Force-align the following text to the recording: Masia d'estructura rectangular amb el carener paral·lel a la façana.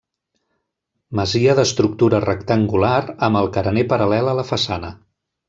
Masia 1.19 1.53
d'estructura 1.59 2.21
rectangular 2.23 2.95
amb 3.29 3.41
el 3.43 3.51
carener 3.59 3.85
paral·lel 3.93 4.33
a 4.33 4.35
la 4.43 4.49
façana. 4.51 4.93